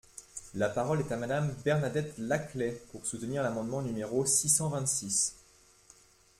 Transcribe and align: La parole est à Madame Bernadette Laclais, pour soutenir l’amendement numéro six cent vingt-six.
La 0.55 0.67
parole 0.67 1.01
est 1.01 1.11
à 1.11 1.15
Madame 1.15 1.53
Bernadette 1.63 2.17
Laclais, 2.17 2.81
pour 2.91 3.05
soutenir 3.05 3.43
l’amendement 3.43 3.83
numéro 3.83 4.25
six 4.25 4.49
cent 4.49 4.67
vingt-six. 4.69 5.35